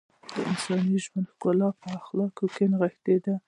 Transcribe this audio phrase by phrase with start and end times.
[0.33, 3.33] د انساني ژوند ښکلا په اخلاقو کې نغښتې ده.